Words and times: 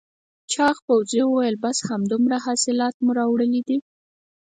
چاغ 0.53 0.75
پوځي 0.87 1.21
وویل 1.25 1.55
بس 1.63 1.77
همدومره 1.89 2.37
حاصلات 2.45 2.95
مو 3.03 3.11
راوړل 3.19 3.51
دي؟ 3.67 3.77